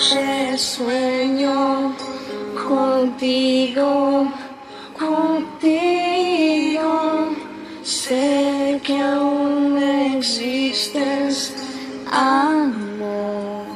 [0.00, 1.94] noche sueño
[2.66, 4.32] contigo,
[4.98, 6.88] contigo.
[7.82, 9.76] Sé que aún
[10.16, 11.54] existes,
[12.10, 13.66] amor.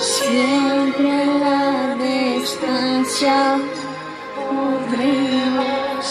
[0.00, 3.38] Siempre a la distancia
[4.34, 6.02] podremos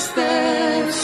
[0.00, 0.94] estés,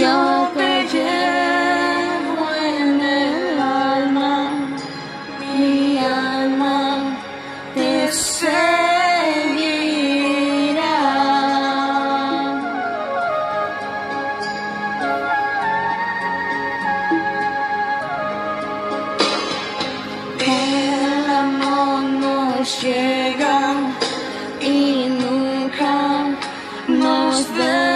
[0.00, 0.16] yo
[0.56, 4.34] te llevo en el alma,
[5.40, 6.78] mi alma
[7.74, 8.54] te seguirá.
[20.40, 23.58] El amor nos llega
[24.60, 24.76] y
[25.20, 25.94] nunca
[26.88, 27.93] nos deja.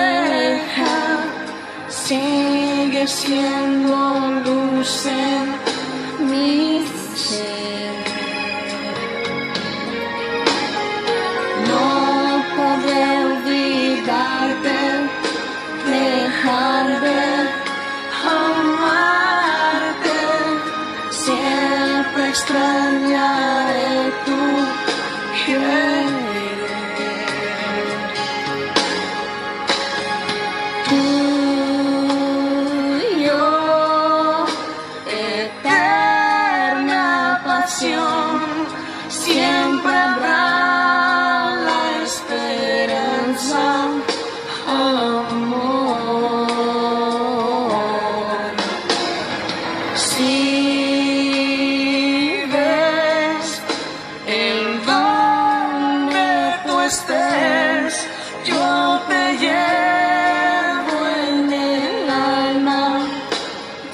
[2.09, 6.83] Sigue siendo luz en mi
[7.15, 7.58] ser.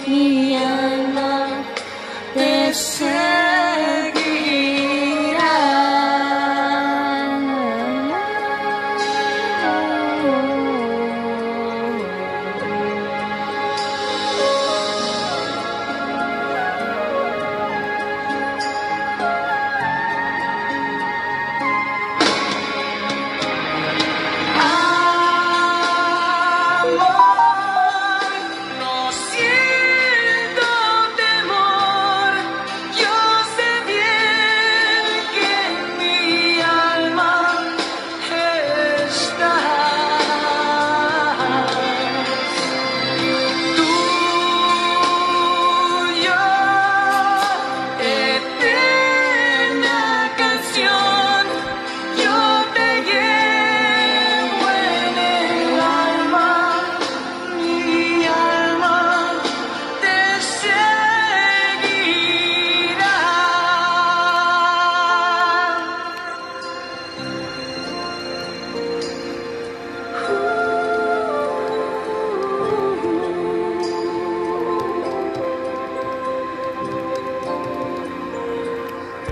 [0.09, 0.54] me.